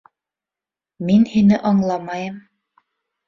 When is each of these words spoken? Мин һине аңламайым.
Мин 1.09 1.27
һине 1.33 1.59
аңламайым. 1.71 2.39